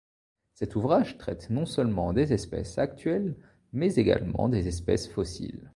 Cet 0.55 0.75
ouvrage 0.75 1.19
traite 1.19 1.51
non 1.51 1.67
seulement 1.67 2.11
des 2.11 2.33
espèces 2.33 2.79
actuelles 2.79 3.35
mais 3.71 3.93
également 3.97 4.49
des 4.49 4.67
espèces 4.67 5.07
fossiles. 5.07 5.69